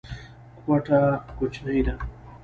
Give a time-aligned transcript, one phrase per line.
[0.63, 0.99] کوټه
[1.37, 1.95] کوچنۍ ده.